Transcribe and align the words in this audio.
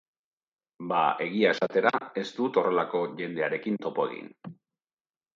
Ba, 0.91 1.01
egia 1.25 1.51
esatera, 1.55 1.91
ez 2.21 2.23
dut 2.37 2.57
horrelako 2.61 3.01
jendearekin 3.19 3.77
topo 3.85 4.07
egin. 4.13 4.33